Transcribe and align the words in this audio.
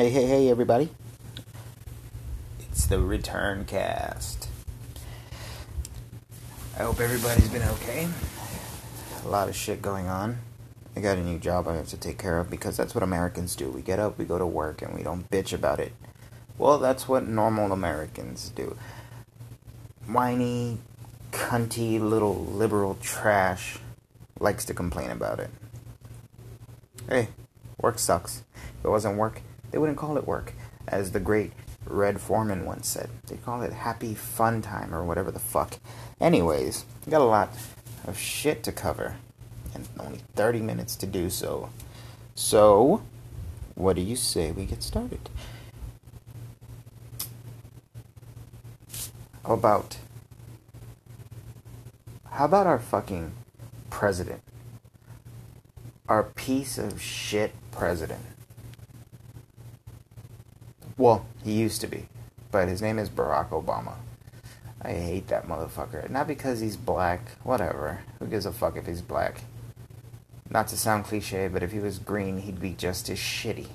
Hey, 0.00 0.08
hey, 0.08 0.24
hey, 0.24 0.48
everybody. 0.48 0.88
It's 2.58 2.86
the 2.86 3.00
return 3.00 3.66
cast. 3.66 4.48
I 6.78 6.84
hope 6.84 7.00
everybody's 7.00 7.50
been 7.50 7.68
okay. 7.68 8.08
A 9.26 9.28
lot 9.28 9.50
of 9.50 9.54
shit 9.54 9.82
going 9.82 10.08
on. 10.08 10.38
I 10.96 11.00
got 11.00 11.18
a 11.18 11.22
new 11.22 11.38
job 11.38 11.68
I 11.68 11.74
have 11.74 11.88
to 11.88 11.98
take 11.98 12.16
care 12.16 12.38
of 12.38 12.48
because 12.48 12.78
that's 12.78 12.94
what 12.94 13.04
Americans 13.04 13.54
do. 13.54 13.68
We 13.68 13.82
get 13.82 13.98
up, 13.98 14.16
we 14.16 14.24
go 14.24 14.38
to 14.38 14.46
work, 14.46 14.80
and 14.80 14.94
we 14.94 15.02
don't 15.02 15.30
bitch 15.30 15.52
about 15.52 15.78
it. 15.78 15.92
Well, 16.56 16.78
that's 16.78 17.06
what 17.06 17.28
normal 17.28 17.70
Americans 17.70 18.48
do. 18.56 18.78
Whiny, 20.06 20.78
cunty 21.30 22.00
little 22.00 22.42
liberal 22.42 22.96
trash 23.02 23.78
likes 24.38 24.64
to 24.64 24.72
complain 24.72 25.10
about 25.10 25.40
it. 25.40 25.50
Hey, 27.06 27.28
work 27.78 27.98
sucks. 27.98 28.44
If 28.78 28.86
it 28.86 28.88
wasn't 28.88 29.18
work, 29.18 29.42
they 29.70 29.78
wouldn't 29.78 29.98
call 29.98 30.16
it 30.16 30.26
work. 30.26 30.54
As 30.88 31.12
the 31.12 31.20
great 31.20 31.52
Red 31.86 32.20
Foreman 32.20 32.64
once 32.64 32.88
said, 32.88 33.08
they 33.26 33.36
call 33.36 33.62
it 33.62 33.72
happy 33.72 34.14
fun 34.14 34.62
time 34.62 34.94
or 34.94 35.04
whatever 35.04 35.30
the 35.30 35.38
fuck. 35.38 35.78
Anyways, 36.20 36.84
got 37.08 37.20
a 37.20 37.24
lot 37.24 37.50
of 38.06 38.18
shit 38.18 38.62
to 38.64 38.72
cover 38.72 39.16
and 39.74 39.88
only 39.98 40.20
30 40.34 40.60
minutes 40.60 40.96
to 40.96 41.06
do 41.06 41.30
so. 41.30 41.70
So, 42.34 43.02
what 43.74 43.96
do 43.96 44.02
you 44.02 44.16
say 44.16 44.50
we 44.52 44.64
get 44.64 44.82
started? 44.82 45.28
How 49.44 49.54
about 49.54 49.96
how 52.30 52.44
about 52.44 52.66
our 52.66 52.78
fucking 52.78 53.32
president? 53.90 54.42
Our 56.08 56.22
piece 56.22 56.78
of 56.78 57.02
shit 57.02 57.52
president. 57.70 58.20
Well, 61.00 61.24
he 61.42 61.52
used 61.52 61.80
to 61.80 61.86
be, 61.86 62.08
but 62.50 62.68
his 62.68 62.82
name 62.82 62.98
is 62.98 63.08
Barack 63.08 63.48
Obama. 63.52 63.94
I 64.82 64.92
hate 64.92 65.28
that 65.28 65.48
motherfucker. 65.48 66.10
Not 66.10 66.28
because 66.28 66.60
he's 66.60 66.76
black, 66.76 67.22
whatever. 67.42 68.00
Who 68.18 68.26
gives 68.26 68.44
a 68.44 68.52
fuck 68.52 68.76
if 68.76 68.84
he's 68.84 69.00
black? 69.00 69.40
Not 70.50 70.68
to 70.68 70.76
sound 70.76 71.06
cliche, 71.06 71.48
but 71.48 71.62
if 71.62 71.72
he 71.72 71.78
was 71.78 71.98
green, 71.98 72.36
he'd 72.42 72.60
be 72.60 72.74
just 72.74 73.08
as 73.08 73.16
shitty. 73.16 73.68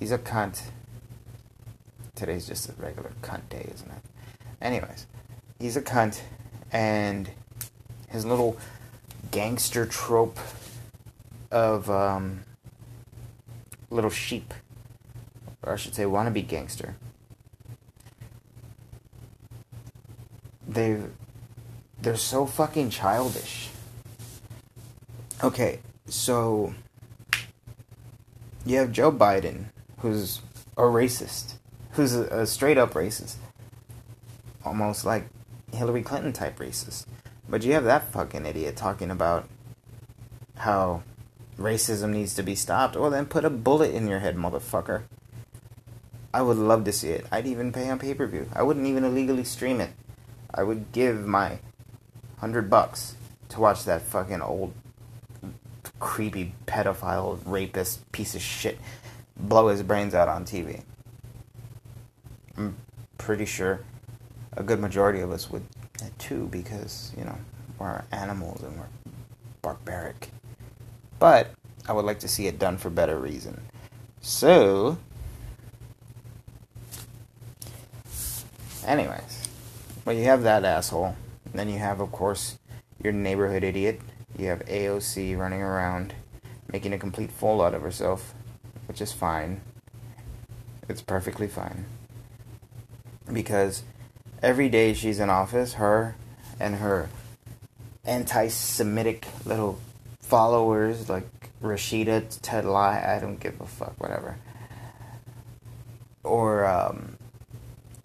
He's 0.00 0.10
a 0.10 0.16
cunt. 0.16 0.62
Today's 2.14 2.46
just 2.46 2.66
a 2.66 2.72
regular 2.78 3.12
cunt 3.20 3.50
day, 3.50 3.68
isn't 3.70 3.90
it? 3.90 4.02
Anyways, 4.62 5.06
he's 5.58 5.76
a 5.76 5.82
cunt, 5.82 6.22
and 6.72 7.28
his 8.08 8.24
little 8.24 8.56
gangster 9.30 9.84
trope 9.84 10.38
of 11.50 11.90
um, 11.90 12.44
little 13.90 14.08
sheep, 14.08 14.54
or 15.62 15.72
I 15.72 15.76
should 15.76 15.94
say, 15.94 16.04
wannabe 16.04 16.46
gangster. 16.46 16.96
They, 20.66 21.00
they're 22.00 22.16
so 22.16 22.46
fucking 22.46 22.90
childish. 22.90 23.68
Okay, 25.42 25.80
so 26.06 26.72
you 28.64 28.78
have 28.78 28.92
Joe 28.92 29.12
Biden, 29.12 29.66
who's 29.98 30.40
a 30.76 30.82
racist, 30.82 31.54
who's 31.92 32.14
a, 32.14 32.22
a 32.24 32.46
straight 32.46 32.78
up 32.78 32.94
racist, 32.94 33.36
almost 34.64 35.04
like 35.04 35.26
Hillary 35.72 36.02
Clinton 36.02 36.32
type 36.32 36.58
racist. 36.58 37.06
But 37.48 37.64
you 37.64 37.72
have 37.72 37.84
that 37.84 38.12
fucking 38.12 38.46
idiot 38.46 38.76
talking 38.76 39.10
about 39.10 39.48
how 40.56 41.02
racism 41.58 42.10
needs 42.10 42.34
to 42.34 42.42
be 42.42 42.54
stopped. 42.54 42.96
Well, 42.96 43.10
then 43.10 43.26
put 43.26 43.44
a 43.44 43.50
bullet 43.50 43.92
in 43.92 44.06
your 44.06 44.20
head, 44.20 44.36
motherfucker. 44.36 45.02
I 46.34 46.42
would 46.42 46.56
love 46.56 46.84
to 46.84 46.92
see 46.92 47.10
it. 47.10 47.26
I'd 47.30 47.46
even 47.46 47.72
pay 47.72 47.90
on 47.90 47.98
pay 47.98 48.14
per 48.14 48.26
view. 48.26 48.48
I 48.52 48.62
wouldn't 48.62 48.86
even 48.86 49.04
illegally 49.04 49.44
stream 49.44 49.80
it. 49.80 49.90
I 50.54 50.62
would 50.62 50.92
give 50.92 51.26
my 51.26 51.58
hundred 52.38 52.68
bucks 52.68 53.14
to 53.50 53.60
watch 53.60 53.84
that 53.84 54.02
fucking 54.02 54.40
old 54.40 54.72
creepy 55.98 56.54
pedophile 56.66 57.38
rapist 57.44 58.10
piece 58.12 58.34
of 58.34 58.42
shit 58.42 58.78
blow 59.36 59.68
his 59.68 59.82
brains 59.82 60.14
out 60.14 60.28
on 60.28 60.44
TV. 60.44 60.82
I'm 62.56 62.76
pretty 63.18 63.44
sure 63.44 63.80
a 64.56 64.62
good 64.62 64.80
majority 64.80 65.20
of 65.20 65.30
us 65.30 65.50
would 65.50 65.64
too 66.18 66.48
because, 66.50 67.12
you 67.16 67.24
know, 67.24 67.36
we're 67.78 68.02
animals 68.12 68.62
and 68.62 68.76
we're 68.76 68.86
barbaric. 69.62 70.30
But 71.18 71.50
I 71.88 71.92
would 71.92 72.04
like 72.04 72.20
to 72.20 72.28
see 72.28 72.46
it 72.46 72.58
done 72.58 72.78
for 72.78 72.90
better 72.90 73.18
reason. 73.18 73.60
So, 74.20 74.98
anyways, 78.86 79.48
well, 80.04 80.16
you 80.16 80.24
have 80.24 80.42
that 80.42 80.64
asshole. 80.64 81.16
then 81.54 81.68
you 81.68 81.78
have, 81.78 82.00
of 82.00 82.10
course, 82.12 82.58
your 83.02 83.12
neighborhood 83.12 83.62
idiot. 83.64 84.00
You 84.38 84.46
have 84.46 84.60
AOC 84.66 85.38
running 85.38 85.60
around 85.60 86.14
making 86.72 86.92
a 86.92 86.98
complete 86.98 87.30
fool 87.30 87.60
out 87.60 87.74
of 87.74 87.82
herself, 87.82 88.34
which 88.86 89.00
is 89.00 89.12
fine. 89.12 89.60
It's 90.88 91.02
perfectly 91.02 91.48
fine. 91.48 91.84
Because 93.32 93.82
every 94.42 94.68
day 94.68 94.94
she's 94.94 95.20
in 95.20 95.30
office, 95.30 95.74
her 95.74 96.16
and 96.58 96.76
her 96.76 97.08
anti 98.04 98.48
Semitic 98.48 99.26
little 99.44 99.78
followers 100.20 101.08
like 101.08 101.28
Rashida 101.62 102.22
Tlaib, 102.40 103.08
I 103.08 103.18
don't 103.20 103.38
give 103.38 103.60
a 103.60 103.66
fuck, 103.66 104.00
whatever. 104.00 104.36
Or 106.24 106.66
um, 106.66 107.16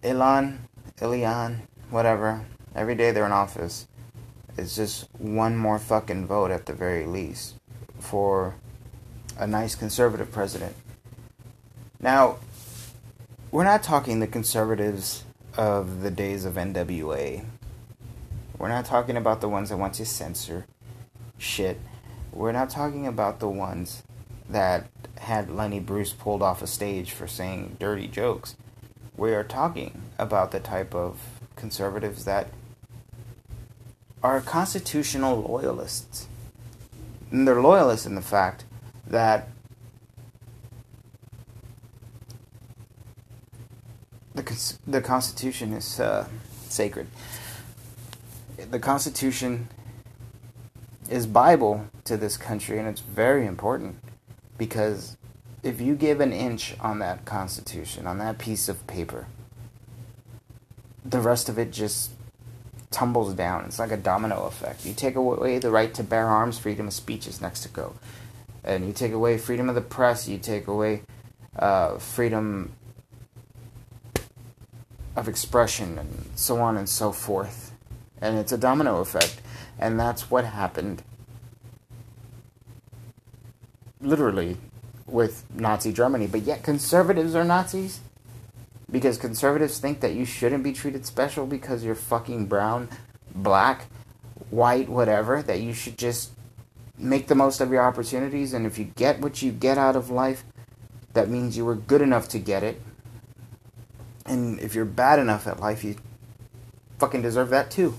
Ilan, 0.07 0.59
Ilian, 1.01 1.63
whatever. 1.90 2.45
Every 2.73 2.95
day 2.95 3.12
they're 3.12 3.25
in 3.25 3.34
office. 3.34 3.88
It's 4.57 4.73
just 4.73 5.09
one 5.18 5.57
more 5.57 5.79
fucking 5.79 6.28
vote 6.28 6.50
at 6.50 6.66
the 6.66 6.72
very 6.72 7.06
least 7.06 7.56
for 8.00 8.56
a 9.38 9.45
nice 9.45 9.75
conservative 9.75 10.31
president. 10.31 10.78
Now, 12.00 12.38
we're 13.51 13.66
not 13.66 13.84
talking 13.84 14.22
the 14.22 14.28
conservatives 14.28 15.25
of 15.57 16.01
the 16.01 16.12
days 16.12 16.45
of 16.45 16.53
NWA. 16.53 17.44
We're 18.57 18.69
not 18.69 18.85
talking 18.85 19.18
about 19.18 19.41
the 19.41 19.50
ones 19.50 19.69
that 19.69 19.78
want 19.78 19.95
to 19.95 20.06
censor 20.06 20.68
shit. 21.38 21.81
We're 22.31 22.53
not 22.53 22.69
talking 22.69 23.06
about 23.06 23.41
the 23.41 23.50
ones 23.50 24.03
that 24.50 24.88
had 25.18 25.51
Lenny 25.51 25.81
Bruce 25.81 26.13
pulled 26.13 26.41
off 26.41 26.62
a 26.62 26.68
stage 26.68 27.12
for 27.12 27.28
saying 27.28 27.75
dirty 27.78 28.07
jokes. 28.07 28.56
We 29.17 29.33
are 29.33 29.44
talking 29.44 30.03
about 30.19 30.51
the 30.51 30.59
type 30.59 30.94
of 30.94 31.19
conservatives 31.55 32.23
that 32.25 32.50
are 34.22 34.39
constitutional 34.41 35.41
loyalists. 35.41 36.28
And 37.31 37.47
they're 37.47 37.61
loyalists 37.61 38.06
in 38.06 38.13
the 38.13 38.22
fact 38.22 38.63
that 39.07 39.50
the 44.35 44.77
the 44.85 45.01
Constitution 45.01 45.73
is 45.73 46.00
uh, 46.00 46.27
sacred. 46.69 47.07
The 48.69 48.79
Constitution 48.79 49.67
is 51.09 51.25
Bible 51.25 51.88
to 52.06 52.17
this 52.17 52.38
country, 52.38 52.77
and 52.77 52.88
it's 52.88 53.01
very 53.01 53.45
important 53.45 53.95
because 54.57 55.17
if 55.63 55.81
you 55.81 55.95
give 55.95 56.22
an 56.22 56.31
inch 56.31 56.75
on 56.79 57.00
that 57.00 57.25
Constitution, 57.25 58.07
on 58.07 58.18
that 58.19 58.38
piece 58.38 58.69
of 58.69 58.85
paper, 58.88 59.28
the 61.03 61.19
rest 61.19 61.50
of 61.50 61.57
it 61.57 61.72
just 61.72 62.12
tumbles 62.91 63.34
down. 63.34 63.66
It's 63.66 63.79
like 63.79 63.91
a 63.91 63.97
domino 63.97 64.45
effect. 64.45 64.85
You 64.85 64.94
take 64.94 65.16
away 65.16 65.59
the 65.59 65.72
right 65.72 65.94
to 65.94 66.03
bear 66.03 66.28
arms, 66.28 66.57
freedom 66.59 66.88
of 66.88 66.94
speech 66.94 67.28
is 67.28 67.41
next 67.41 67.62
to 67.62 67.69
go. 67.69 67.94
And 68.63 68.85
you 68.85 68.94
take 68.94 69.12
away 69.12 69.38
freedom 69.38 69.69
of 69.69 69.75
the 69.75 69.81
press, 69.81 70.28
you 70.28 70.38
take 70.38 70.68
away 70.68 71.03
uh, 71.57 71.97
freedom 71.97 72.74
of 75.15 75.27
expression 75.27 75.98
and 75.98 76.30
so 76.36 76.59
on 76.59 76.77
and 76.77 76.88
so 76.88 77.12
forth. 77.12 77.71
And 78.21 78.38
it's 78.38 78.51
a 78.51 78.57
domino 78.57 79.00
effect. 79.00 79.42
And 79.80 80.00
that's 80.00 80.30
what 80.30 80.45
happened 80.45 81.04
literally 84.01 84.57
with 85.07 85.45
Nazi 85.54 85.92
Germany. 85.92 86.27
But 86.27 86.42
yet 86.42 86.63
conservatives 86.63 87.33
are 87.36 87.44
Nazis? 87.44 88.01
Because 88.92 89.18
conservatives 89.18 89.80
think 89.80 90.00
that 90.01 90.13
you 90.13 90.25
shouldn't 90.25 90.63
be 90.63 90.74
treated 90.74 91.06
special 91.06 91.45
because 91.45 91.83
you're 91.83 91.95
fucking 91.95 92.45
brown, 92.45 92.89
black, 93.33 93.88
white, 94.50 94.88
whatever, 94.88 95.42
that 95.42 95.59
you 95.59 95.74
should 95.74 95.98
just 95.98 96.31
make 96.98 97.27
the 97.27 97.36
most 97.36 97.59
of 97.62 97.71
your 97.71 97.83
opportunities 97.83 98.54
and 98.54 98.65
if 98.65 98.77
you 98.77 98.86
get 98.86 99.19
what 99.19 99.42
you 99.42 99.51
get 99.51 99.77
out 99.77 99.95
of 99.95 100.09
life, 100.09 100.44
that 101.13 101.30
means 101.30 101.57
you 101.57 101.65
were 101.65 101.75
good 101.75 102.01
enough 102.01 102.27
to 102.30 102.39
get 102.39 102.63
it 102.63 102.81
and 104.27 104.59
if 104.59 104.75
you're 104.75 104.86
bad 104.86 105.19
enough 105.19 105.48
at 105.48 105.59
life, 105.59 105.83
you 105.83 105.95
fucking 107.00 107.21
deserve 107.21 107.50
that 107.50 107.71
too. 107.71 107.95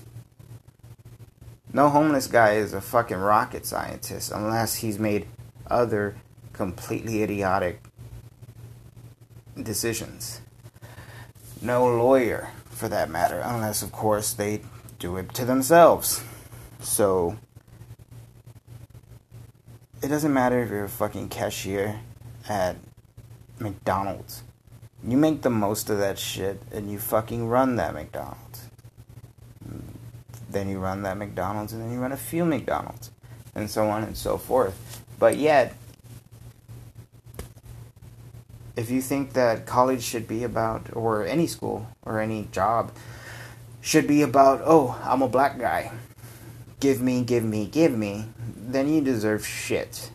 No 1.73 1.89
homeless 1.89 2.27
guy 2.27 2.53
is 2.53 2.73
a 2.73 2.81
fucking 2.81 3.17
rocket 3.17 3.65
scientist 3.65 4.31
unless 4.31 4.75
he's 4.75 4.99
made 4.99 5.27
other 5.69 6.15
completely 6.59 7.23
idiotic 7.23 7.79
decisions. 9.63 10.41
No 11.61 11.87
lawyer, 11.87 12.49
for 12.65 12.89
that 12.89 13.09
matter, 13.09 13.41
unless, 13.45 13.81
of 13.81 13.93
course, 13.93 14.33
they 14.33 14.59
do 14.99 15.15
it 15.15 15.33
to 15.35 15.45
themselves. 15.45 16.21
So, 16.81 17.37
it 20.03 20.09
doesn't 20.09 20.33
matter 20.33 20.61
if 20.61 20.69
you're 20.69 20.83
a 20.83 20.89
fucking 20.89 21.29
cashier 21.29 22.01
at 22.49 22.75
McDonald's. 23.57 24.43
You 25.01 25.15
make 25.15 25.43
the 25.43 25.49
most 25.49 25.89
of 25.89 25.97
that 25.99 26.19
shit 26.19 26.61
and 26.73 26.91
you 26.91 26.99
fucking 26.99 27.47
run 27.47 27.77
that 27.77 27.93
McDonald's. 27.93 28.67
Then 30.49 30.67
you 30.67 30.79
run 30.79 31.03
that 31.03 31.15
McDonald's 31.15 31.71
and 31.71 31.81
then 31.81 31.93
you 31.93 32.01
run 32.01 32.11
a 32.11 32.17
few 32.17 32.43
McDonald's 32.43 33.11
and 33.55 33.69
so 33.69 33.87
on 33.87 34.03
and 34.03 34.17
so 34.17 34.37
forth. 34.37 35.05
But 35.17 35.37
yet, 35.37 35.73
if 38.75 38.89
you 38.89 39.01
think 39.01 39.33
that 39.33 39.65
college 39.65 40.03
should 40.03 40.27
be 40.27 40.43
about, 40.43 40.95
or 40.95 41.25
any 41.25 41.47
school 41.47 41.87
or 42.03 42.19
any 42.19 42.47
job 42.51 42.91
should 43.81 44.07
be 44.07 44.21
about, 44.21 44.61
oh, 44.65 44.99
I'm 45.03 45.21
a 45.21 45.27
black 45.27 45.57
guy, 45.57 45.91
give 46.79 47.01
me, 47.01 47.23
give 47.23 47.43
me, 47.43 47.65
give 47.65 47.97
me, 47.97 48.25
then 48.37 48.87
you 48.87 49.01
deserve 49.01 49.45
shit. 49.45 50.11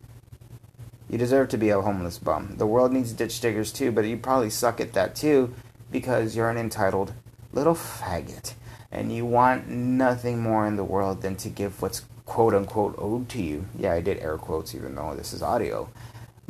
You 1.09 1.19
deserve 1.19 1.49
to 1.51 1.59
be 1.59 1.69
a 1.69 1.81
homeless 1.81 2.19
bum. 2.19 2.57
The 2.57 2.67
world 2.67 2.93
needs 2.93 3.13
ditch 3.13 3.41
diggers 3.41 3.73
too, 3.73 3.93
but 3.93 4.05
you 4.05 4.17
probably 4.17 4.51
suck 4.51 4.81
at 4.81 4.95
that 4.95 5.15
too 5.15 5.55
because 5.91 6.35
you're 6.35 6.51
an 6.51 6.57
entitled 6.57 7.13
little 7.53 7.75
faggot. 7.75 8.55
And 8.91 9.15
you 9.15 9.27
want 9.27 9.69
nothing 9.69 10.41
more 10.41 10.67
in 10.67 10.77
the 10.77 10.85
world 10.85 11.23
than 11.23 11.37
to 11.37 11.49
give 11.49 11.83
what's 11.83 12.03
quote 12.27 12.55
unquote 12.55 12.95
owed 12.99 13.29
to 13.31 13.43
you. 13.43 13.67
Yeah, 13.79 13.93
I 13.93 14.01
did 14.01 14.19
air 14.19 14.39
quotes 14.39 14.75
even 14.75 14.95
though 14.95 15.15
this 15.15 15.33
is 15.33 15.43
audio. 15.43 15.89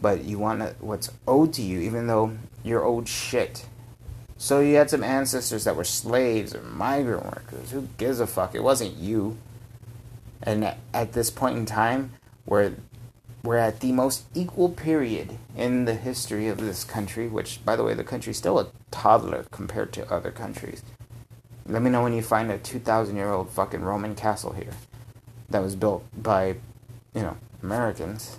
But 0.05 0.25
you 0.25 0.39
want 0.39 0.63
what's 0.83 1.11
owed 1.27 1.55
to 1.55 1.63
you 1.63 1.81
even 1.81 2.09
though 2.09 2.37
you're 2.63 2.85
owed 2.85 3.09
shit. 3.09 3.65
So 4.37 4.61
you 4.61 4.75
had 4.75 4.91
some 4.91 5.03
ancestors 5.03 5.65
that 5.65 5.77
were 5.77 5.85
slaves 5.85 6.55
or 6.55 6.61
migrant 6.61 7.25
workers. 7.25 7.71
Who 7.71 7.89
gives 7.97 8.21
a 8.21 8.27
fuck? 8.27 8.55
It 8.55 8.63
wasn't 8.63 8.99
you. 8.99 9.39
And 10.43 10.75
at 10.93 11.15
this 11.15 11.31
point 11.31 11.57
in 11.57 11.65
time, 11.65 12.13
where 12.45 12.75
we're 13.43 13.57
at 13.57 13.81
the 13.81 13.93
most 13.93 14.25
equal 14.35 14.69
period 14.69 15.39
in 15.57 15.87
the 15.87 15.95
history 15.95 16.49
of 16.49 16.59
this 16.59 16.85
country, 16.85 17.27
which, 17.27 17.65
by 17.65 17.75
the 17.75 17.83
way, 17.83 17.95
the 17.95 18.05
country's 18.05 18.37
still 18.37 18.59
a 18.59 18.67
toddler 18.91 19.47
compared 19.51 19.95
to 19.95 20.13
other 20.13 20.31
countries. 20.31 20.83
Let 21.67 21.81
me 21.81 21.89
know 21.89 22.03
when 22.03 22.13
you 22.13 22.21
find 22.21 22.53
a 22.53 22.59
2,000 22.59 23.17
year 23.17 23.31
old 23.31 23.49
fucking 23.49 23.81
Roman 23.81 24.15
castle 24.15 24.53
here 24.53 24.75
that 25.49 25.63
was 25.63 25.75
built 25.75 26.05
by, 26.15 26.57
you 27.15 27.23
know, 27.23 27.39
Americans, 27.63 28.37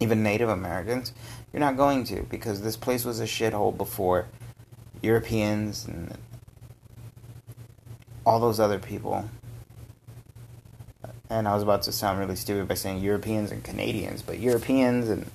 even 0.00 0.22
Native 0.22 0.48
Americans. 0.48 1.12
You're 1.52 1.60
not 1.60 1.76
going 1.76 2.04
to 2.04 2.22
because 2.24 2.62
this 2.62 2.76
place 2.76 3.04
was 3.04 3.20
a 3.20 3.24
shithole 3.24 3.76
before 3.76 4.26
Europeans 5.02 5.86
and 5.86 6.16
all 8.26 8.40
those 8.40 8.58
other 8.58 8.78
people 8.78 9.28
and 11.30 11.48
I 11.48 11.54
was 11.54 11.62
about 11.62 11.82
to 11.82 11.92
sound 11.92 12.18
really 12.18 12.36
stupid 12.36 12.68
by 12.68 12.74
saying 12.74 13.02
Europeans 13.02 13.50
and 13.50 13.62
Canadians, 13.62 14.22
but 14.22 14.38
Europeans 14.38 15.08
and 15.08 15.30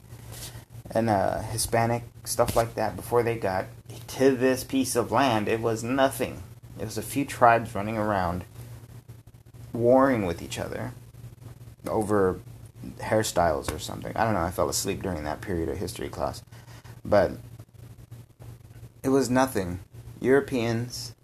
and 0.91 1.09
uh, 1.09 1.41
Hispanic 1.41 2.03
stuff 2.23 2.55
like 2.55 2.73
that 2.75 2.95
before 2.95 3.21
they 3.21 3.35
got 3.35 3.65
to 4.07 4.35
this 4.35 4.63
piece 4.63 4.95
of 4.95 5.11
land, 5.11 5.47
it 5.47 5.61
was 5.61 5.83
nothing. 5.83 6.41
It 6.79 6.85
was 6.85 6.97
a 6.97 7.03
few 7.03 7.25
tribes 7.25 7.75
running 7.75 7.97
around, 7.97 8.43
warring 9.71 10.25
with 10.25 10.41
each 10.41 10.57
other 10.57 10.93
over 11.87 12.39
hairstyles 12.97 13.73
or 13.73 13.79
something. 13.79 14.15
I 14.15 14.23
don't 14.25 14.33
know. 14.33 14.41
I 14.41 14.51
fell 14.51 14.69
asleep 14.69 15.01
during 15.01 15.23
that 15.23 15.41
period 15.41 15.69
of 15.69 15.77
history 15.77 16.09
class, 16.09 16.43
but 17.03 17.31
it 19.03 19.09
was 19.09 19.29
nothing. 19.29 19.79
Europeans 20.19 21.15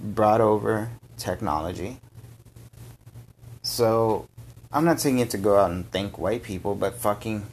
brought 0.00 0.40
over 0.40 0.90
technology 1.16 2.00
so, 3.68 4.26
I'm 4.72 4.86
not 4.86 4.98
saying 4.98 5.18
you 5.18 5.24
have 5.24 5.32
to 5.32 5.38
go 5.38 5.58
out 5.58 5.70
and 5.70 5.88
thank 5.90 6.18
white 6.18 6.42
people, 6.42 6.74
but 6.74 6.94
fucking 6.94 7.46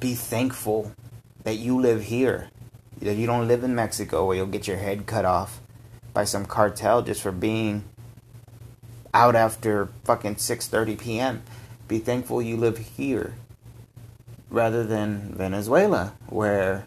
be 0.00 0.14
thankful 0.14 0.92
that 1.44 1.54
you 1.54 1.80
live 1.80 2.02
here. 2.02 2.50
That 3.00 3.14
you 3.14 3.28
don't 3.28 3.46
live 3.46 3.62
in 3.62 3.76
Mexico 3.76 4.26
where 4.26 4.36
you'll 4.36 4.46
get 4.46 4.66
your 4.66 4.78
head 4.78 5.06
cut 5.06 5.24
off 5.24 5.60
by 6.12 6.24
some 6.24 6.46
cartel 6.46 7.00
just 7.00 7.22
for 7.22 7.30
being 7.30 7.84
out 9.14 9.34
after 9.34 9.88
fucking 10.04 10.36
6:30 10.36 10.98
p.m. 10.98 11.42
Be 11.86 11.98
thankful 11.98 12.42
you 12.42 12.56
live 12.56 12.78
here 12.78 13.34
rather 14.50 14.84
than 14.84 15.34
Venezuela 15.34 16.14
where 16.28 16.86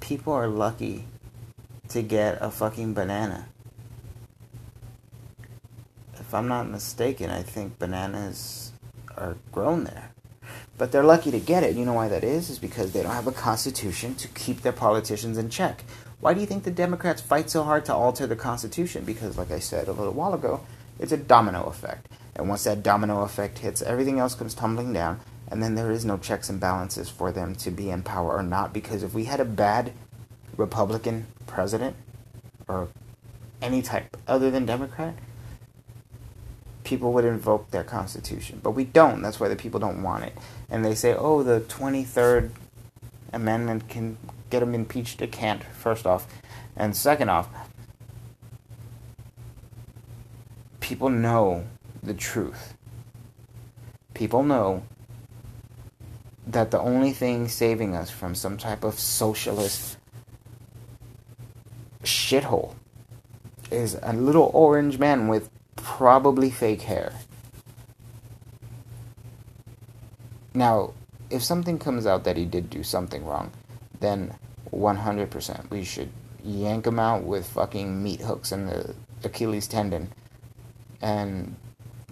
people 0.00 0.32
are 0.32 0.48
lucky 0.48 1.04
to 1.88 2.02
get 2.02 2.38
a 2.40 2.50
fucking 2.50 2.94
banana 2.94 3.46
if 6.30 6.34
I'm 6.34 6.46
not 6.46 6.70
mistaken, 6.70 7.28
I 7.28 7.42
think 7.42 7.80
bananas 7.80 8.70
are 9.16 9.34
grown 9.50 9.82
there. 9.82 10.12
But 10.78 10.92
they're 10.92 11.02
lucky 11.02 11.32
to 11.32 11.40
get 11.40 11.64
it. 11.64 11.74
You 11.74 11.84
know 11.84 11.94
why 11.94 12.06
that 12.06 12.22
is? 12.22 12.50
Is 12.50 12.60
because 12.60 12.92
they 12.92 13.02
don't 13.02 13.10
have 13.10 13.26
a 13.26 13.32
constitution 13.32 14.14
to 14.14 14.28
keep 14.28 14.62
their 14.62 14.70
politicians 14.70 15.38
in 15.38 15.50
check. 15.50 15.82
Why 16.20 16.32
do 16.32 16.38
you 16.38 16.46
think 16.46 16.62
the 16.62 16.70
Democrats 16.70 17.20
fight 17.20 17.50
so 17.50 17.64
hard 17.64 17.84
to 17.86 17.94
alter 17.94 18.28
the 18.28 18.36
Constitution? 18.36 19.02
Because, 19.04 19.36
like 19.36 19.50
I 19.50 19.58
said 19.58 19.88
a 19.88 19.92
little 19.92 20.12
while 20.12 20.32
ago, 20.32 20.60
it's 21.00 21.12
a 21.12 21.16
domino 21.16 21.64
effect. 21.64 22.06
And 22.36 22.48
once 22.48 22.64
that 22.64 22.84
domino 22.84 23.22
effect 23.22 23.58
hits, 23.58 23.82
everything 23.82 24.20
else 24.20 24.36
comes 24.36 24.54
tumbling 24.54 24.92
down, 24.92 25.20
and 25.50 25.62
then 25.62 25.74
there 25.74 25.90
is 25.90 26.04
no 26.04 26.16
checks 26.16 26.48
and 26.48 26.60
balances 26.60 27.08
for 27.08 27.32
them 27.32 27.56
to 27.56 27.70
be 27.72 27.90
in 27.90 28.02
power 28.02 28.36
or 28.36 28.42
not. 28.44 28.72
Because 28.72 29.02
if 29.02 29.12
we 29.12 29.24
had 29.24 29.40
a 29.40 29.44
bad 29.44 29.92
Republican 30.56 31.26
president, 31.46 31.96
or 32.68 32.88
any 33.60 33.82
type 33.82 34.16
other 34.28 34.50
than 34.50 34.64
Democrat, 34.64 35.14
people 36.84 37.12
would 37.12 37.24
invoke 37.24 37.70
their 37.70 37.84
constitution. 37.84 38.60
But 38.62 38.72
we 38.72 38.84
don't. 38.84 39.22
That's 39.22 39.40
why 39.40 39.48
the 39.48 39.56
people 39.56 39.80
don't 39.80 40.02
want 40.02 40.24
it. 40.24 40.36
And 40.68 40.84
they 40.84 40.94
say, 40.94 41.14
oh, 41.14 41.42
the 41.42 41.60
23rd 41.60 42.50
Amendment 43.32 43.88
can 43.88 44.16
get 44.50 44.60
them 44.60 44.74
impeached. 44.74 45.22
It 45.22 45.30
can't, 45.30 45.62
first 45.62 46.06
off. 46.06 46.26
And 46.76 46.96
second 46.96 47.28
off, 47.28 47.48
people 50.90 51.08
know 51.08 51.64
the 52.02 52.12
truth. 52.12 52.74
People 54.12 54.42
know 54.42 54.82
that 56.44 56.72
the 56.72 56.80
only 56.80 57.12
thing 57.12 57.46
saving 57.46 57.94
us 57.94 58.10
from 58.10 58.34
some 58.34 58.56
type 58.56 58.82
of 58.82 58.98
socialist 58.98 59.96
shithole 62.02 62.74
is 63.70 63.96
a 64.02 64.12
little 64.12 64.50
orange 64.52 64.98
man 64.98 65.28
with 65.28 65.48
probably 65.76 66.50
fake 66.50 66.82
hair. 66.82 67.12
Now, 70.52 70.94
if 71.30 71.44
something 71.44 71.78
comes 71.78 72.04
out 72.04 72.24
that 72.24 72.36
he 72.36 72.46
did 72.46 72.68
do 72.68 72.82
something 72.82 73.24
wrong, 73.24 73.52
then 74.00 74.34
100% 74.72 75.70
we 75.70 75.84
should 75.84 76.10
yank 76.42 76.84
him 76.84 76.98
out 76.98 77.22
with 77.22 77.46
fucking 77.46 78.02
meat 78.02 78.22
hooks 78.22 78.50
in 78.50 78.66
the 78.66 78.96
Achilles 79.22 79.68
tendon 79.68 80.12
and, 81.00 81.56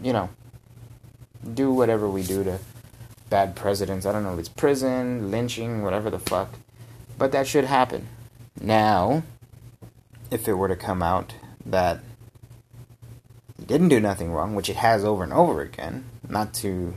you 0.03 0.13
know, 0.13 0.31
do 1.55 1.73
whatever 1.73 2.09
we 2.09 2.23
do 2.23 2.45
to 2.45 2.59
bad 3.31 3.55
presidents. 3.55 4.07
I 4.07 4.13
don't 4.13 4.23
know 4.23 4.35
if 4.35 4.39
it's 4.39 4.49
prison, 4.49 5.31
lynching, 5.31 5.83
whatever 5.83 6.11
the 6.11 6.19
fuck. 6.19 6.55
But 7.19 7.33
that 7.33 7.47
should 7.47 7.65
happen. 7.65 8.09
Now, 8.61 9.23
if 10.31 10.49
it 10.49 10.55
were 10.55 10.69
to 10.69 10.77
come 10.77 11.03
out 11.03 11.35
that 11.65 12.01
he 13.59 13.65
didn't 13.65 13.89
do 13.89 14.01
nothing 14.01 14.33
wrong, 14.33 14.55
which 14.55 14.69
it 14.69 14.77
has 14.77 15.05
over 15.05 15.25
and 15.25 15.33
over 15.33 15.61
again. 15.63 16.05
Not 16.29 16.55
to 16.55 16.95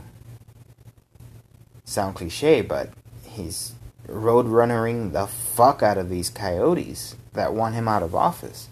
sound 1.84 2.14
cliche, 2.14 2.62
but 2.62 2.90
he's 3.24 3.74
roadrunnering 4.06 5.12
the 5.12 5.26
fuck 5.26 5.82
out 5.82 5.98
of 5.98 6.08
these 6.08 6.30
coyotes 6.30 7.16
that 7.32 7.54
want 7.54 7.74
him 7.74 7.88
out 7.88 8.02
of 8.02 8.14
office. 8.14 8.68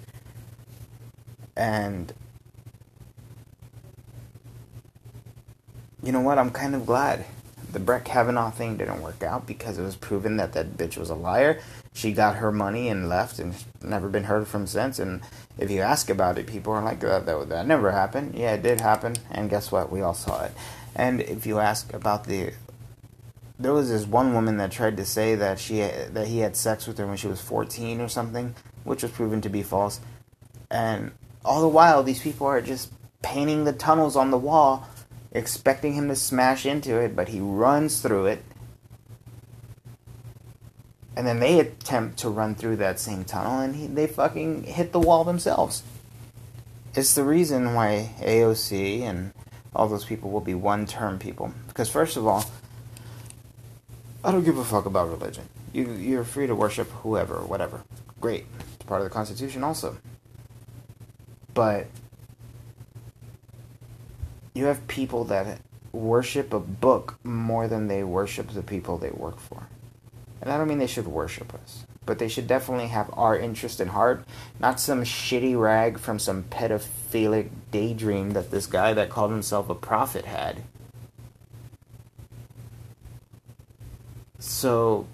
And 1.57 2.12
you 6.11 6.14
know 6.14 6.23
what? 6.23 6.40
I'm 6.40 6.50
kind 6.50 6.75
of 6.75 6.87
glad 6.87 7.25
the 7.73 7.79
Brett 7.79 8.05
Kavanaugh 8.05 8.50
thing 8.50 8.76
didn't 8.76 9.00
work 9.00 9.23
out 9.23 9.47
because 9.47 9.79
it 9.79 9.83
was 9.83 9.95
proven 9.95 10.38
that 10.38 10.55
that 10.55 10.76
bitch 10.76 10.99
was 10.99 11.09
a 11.09 11.14
liar. 11.14 11.61
She 11.93 12.11
got 12.11 12.35
her 12.35 12.50
money 12.50 12.88
and 12.88 13.09
left 13.09 13.38
and 13.38 13.55
never 13.81 14.09
been 14.09 14.25
heard 14.25 14.49
from 14.49 14.67
since. 14.67 14.99
And 14.99 15.21
if 15.57 15.71
you 15.71 15.83
ask 15.83 16.11
about 16.11 16.37
it, 16.37 16.49
people 16.49 16.73
are 16.73 16.83
like, 16.83 16.99
that, 16.99 17.26
that, 17.26 17.49
that 17.50 17.64
never 17.69 17.93
happened. 17.93 18.35
Yeah, 18.35 18.55
it 18.55 18.62
did 18.64 18.81
happen. 18.81 19.14
And 19.31 19.49
guess 19.49 19.71
what? 19.71 19.93
We 19.93 20.00
all 20.00 20.14
saw 20.14 20.43
it. 20.43 20.52
And 20.97 21.21
if 21.21 21.47
you 21.47 21.61
ask 21.61 21.95
about 21.95 22.25
the. 22.25 22.55
There 23.61 23.73
was 23.73 23.88
this 23.90 24.05
one 24.05 24.35
woman 24.35 24.57
that 24.57 24.73
tried 24.73 24.97
to 24.97 25.05
say 25.05 25.37
that 25.37 25.61
she 25.61 25.79
that 25.79 26.26
he 26.26 26.40
had 26.40 26.57
sex 26.57 26.88
with 26.88 26.99
her 26.99 27.07
when 27.07 27.19
she 27.19 27.29
was 27.29 27.40
14 27.40 28.00
or 28.00 28.09
something, 28.09 28.57
which 28.83 29.05
was 29.05 29.12
proven 29.12 29.40
to 29.43 29.49
be 29.49 29.62
false. 29.62 30.00
And 30.73 31.12
all 31.45 31.61
the 31.61 31.69
while, 31.69 32.02
these 32.02 32.21
people 32.21 32.49
are 32.49 32.61
just 32.61 32.90
painting 33.23 33.62
the 33.62 33.73
tunnels 33.73 34.17
on 34.17 34.33
the 34.33 34.38
wall 34.38 34.88
expecting 35.33 35.95
him 35.95 36.09
to 36.09 36.17
smash 36.17 36.67
into 36.67 36.97
it, 36.97 37.15
but 37.15 37.29
he 37.29 37.41
runs 37.41 38.01
through 38.01 38.27
it 38.27 38.43
And 41.21 41.27
then 41.27 41.41
they 41.41 41.61
attempt 41.61 42.19
to 42.21 42.31
run 42.31 42.55
through 42.55 42.77
that 42.77 42.99
same 42.99 43.25
tunnel 43.25 43.59
and 43.59 43.77
he, 43.77 43.87
they 43.87 44.07
fucking 44.07 44.65
hit 44.65 44.93
the 44.93 45.01
wall 45.01 45.25
themselves. 45.25 45.83
It's 46.95 47.15
the 47.15 47.25
reason 47.25 47.75
why 47.75 48.15
AOC 48.21 49.03
and 49.03 49.33
all 49.75 49.87
those 49.87 50.07
people 50.07 50.31
will 50.31 50.41
be 50.41 50.55
one 50.55 50.87
term 50.87 51.19
people. 51.19 51.53
Because, 51.69 51.91
first 51.91 52.17
of 52.17 52.27
all, 52.27 52.45
I 54.25 54.33
don't 54.33 54.45
give 54.45 54.57
a 54.57 54.65
fuck 54.65 54.87
about 54.87 55.11
religion. 55.11 55.45
You, 55.75 55.93
you're 55.93 56.25
free 56.25 56.47
to 56.47 56.55
worship 56.55 56.89
whoever 57.03 57.37
whatever. 57.41 57.83
Great. 58.21 58.47
It's 58.75 58.85
part 58.85 59.03
of 59.03 59.05
the 59.05 59.13
Constitution, 59.13 59.63
also. 59.63 59.99
But 61.55 61.87
you 64.54 64.66
have 64.66 64.87
people 64.88 65.25
that 65.25 65.61
worship 65.92 66.52
a 66.52 66.61
book 66.61 67.19
more 67.25 67.69
than 67.69 67.88
they 67.88 68.02
worship 68.02 68.50
the 68.50 68.62
people 68.62 68.99
they 68.99 69.11
work 69.11 69.38
for. 69.38 69.66
And 70.40 70.50
I 70.50 70.57
don't 70.57 70.69
mean 70.69 70.78
they 70.78 70.87
should 70.87 71.07
worship 71.07 71.52
us, 71.54 71.85
but 72.07 72.19
they 72.19 72.28
should 72.28 72.47
definitely 72.47 72.88
have 72.88 73.11
our 73.12 73.38
interest 73.38 73.80
in 73.80 73.88
heart, 73.88 74.25
not 74.59 74.80
some 74.80 75.02
shitty 75.02 75.59
rag 75.59 75.99
from 75.99 76.19
some 76.19 76.45
pedophilic 76.45 77.50
daydream 77.71 78.30
that 78.30 78.50
this 78.50 78.66
guy 78.66 78.95
that 78.95 79.11
called 79.11 79.30
himself 79.30 79.69
a 79.69 79.75
prophet 79.75 80.25
had. 80.25 80.62
So, 84.38 85.07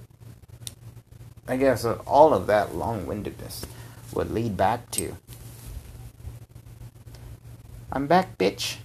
I 1.49 1.57
guess 1.57 1.85
all 1.85 2.33
of 2.33 2.47
that 2.47 2.77
long 2.77 3.07
windedness 3.07 3.67
would 4.13 4.31
lead 4.31 4.57
back 4.57 4.91
to 4.93 5.17
I'm 7.97 8.07
back, 8.07 8.37
bitch. 8.37 8.77